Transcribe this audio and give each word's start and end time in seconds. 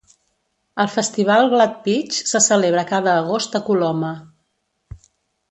El 0.83 0.87
Festival 0.93 1.45
Glad-Peach 1.51 2.21
se 2.31 2.41
celebra 2.47 2.87
cada 2.93 3.15
agost 3.21 3.59
a 3.61 3.63
Coloma. 3.69 4.13